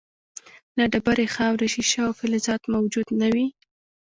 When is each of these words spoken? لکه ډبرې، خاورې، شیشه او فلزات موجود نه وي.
لکه 0.77 0.91
ډبرې، 0.93 1.25
خاورې، 1.35 1.67
شیشه 1.73 2.01
او 2.07 2.11
فلزات 2.19 2.61
موجود 2.73 3.07
نه 3.21 3.27
وي. 3.33 3.47